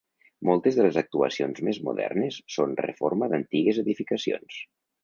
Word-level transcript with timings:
Moltes 0.47 0.79
de 0.79 0.85
les 0.85 0.97
actuacions 1.01 1.61
més 1.69 1.81
modernes 1.91 2.41
són 2.57 2.75
reforma 2.83 3.31
d'antigues 3.35 3.85
edificacions. 3.85 4.63